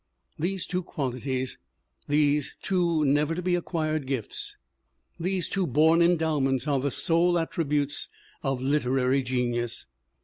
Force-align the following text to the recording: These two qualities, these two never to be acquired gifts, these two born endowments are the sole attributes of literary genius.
These 0.39 0.65
two 0.65 0.81
qualities, 0.81 1.59
these 2.07 2.57
two 2.63 3.05
never 3.05 3.35
to 3.35 3.41
be 3.43 3.53
acquired 3.53 4.07
gifts, 4.07 4.57
these 5.19 5.47
two 5.47 5.67
born 5.67 6.01
endowments 6.01 6.67
are 6.67 6.79
the 6.79 6.89
sole 6.89 7.37
attributes 7.37 8.07
of 8.41 8.59
literary 8.63 9.21
genius. 9.21 9.85